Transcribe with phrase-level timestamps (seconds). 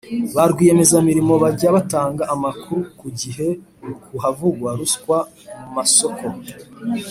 [0.35, 3.47] ba rwiyemezamirimo bajya batanga amakuru ku gihe
[4.03, 5.17] ku havugwa ruswa
[5.59, 6.25] mu masoko